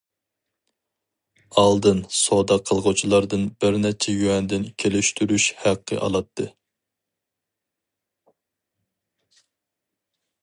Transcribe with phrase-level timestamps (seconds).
[1.63, 6.51] ئالدىن سودا قىلغۇچىلاردىن بىرنەچچە يۈەندىن كېلىشتۈرۈش ھەققى ئالاتتى.